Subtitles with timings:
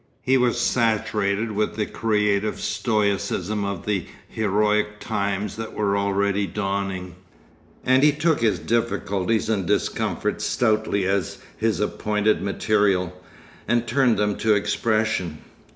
[0.23, 7.13] He was saturated with the creative stoicism of the heroic times that were already dawning,
[7.85, 13.13] and he took his difficulties and discomforts stoutly as his appointed material,
[13.67, 15.37] and turned them to expression.